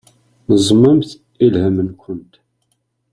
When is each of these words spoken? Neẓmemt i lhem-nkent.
Neẓmemt 0.49 1.09
i 1.45 1.47
lhem-nkent. 1.53 2.33